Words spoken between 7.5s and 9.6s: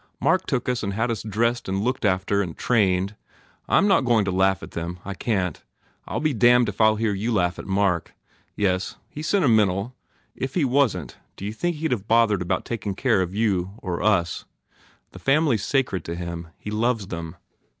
at Mark. Yes, he s senti